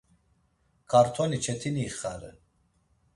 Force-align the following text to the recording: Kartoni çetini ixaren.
Kartoni 0.91 1.37
çetini 1.43 1.83
ixaren. 1.89 2.37